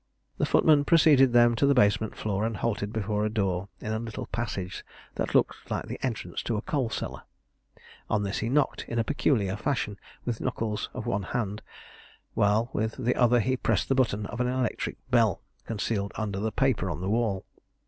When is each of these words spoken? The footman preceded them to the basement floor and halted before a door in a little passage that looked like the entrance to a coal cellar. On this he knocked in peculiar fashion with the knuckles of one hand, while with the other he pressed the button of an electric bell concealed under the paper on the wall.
The 0.39 0.47
footman 0.47 0.83
preceded 0.83 1.31
them 1.31 1.53
to 1.53 1.67
the 1.67 1.75
basement 1.75 2.17
floor 2.17 2.43
and 2.43 2.57
halted 2.57 2.91
before 2.91 3.23
a 3.23 3.29
door 3.29 3.69
in 3.79 3.91
a 3.93 3.99
little 3.99 4.25
passage 4.25 4.83
that 5.13 5.35
looked 5.35 5.69
like 5.69 5.85
the 5.85 5.99
entrance 6.03 6.41
to 6.41 6.57
a 6.57 6.61
coal 6.63 6.89
cellar. 6.89 7.21
On 8.09 8.23
this 8.23 8.39
he 8.39 8.49
knocked 8.49 8.83
in 8.87 8.97
peculiar 9.03 9.55
fashion 9.55 9.99
with 10.25 10.39
the 10.39 10.45
knuckles 10.45 10.89
of 10.95 11.05
one 11.05 11.21
hand, 11.37 11.61
while 12.33 12.71
with 12.73 12.93
the 12.97 13.13
other 13.15 13.39
he 13.39 13.55
pressed 13.55 13.89
the 13.89 13.93
button 13.93 14.25
of 14.25 14.41
an 14.41 14.47
electric 14.47 14.97
bell 15.11 15.43
concealed 15.67 16.13
under 16.15 16.39
the 16.39 16.51
paper 16.51 16.89
on 16.89 16.99
the 17.01 17.07
wall. 17.07 17.45